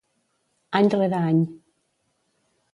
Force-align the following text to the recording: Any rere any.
Any 0.79 0.87
rere 0.95 1.13
any. 1.27 1.45